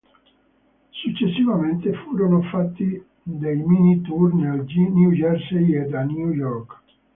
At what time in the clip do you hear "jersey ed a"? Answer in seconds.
5.11-6.01